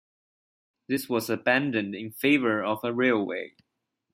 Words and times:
This 0.87 1.07
was 1.07 1.29
abandoned 1.29 1.93
in 1.93 2.09
favour 2.11 2.63
of 2.63 2.83
a 2.83 2.91
railway. 2.91 3.53